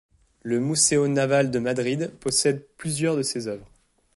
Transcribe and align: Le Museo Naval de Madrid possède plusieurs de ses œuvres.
Le 0.41 0.59
Museo 0.59 1.07
Naval 1.07 1.51
de 1.51 1.59
Madrid 1.59 2.09
possède 2.19 2.65
plusieurs 2.75 3.15
de 3.15 3.21
ses 3.21 3.47
œuvres. 3.47 3.69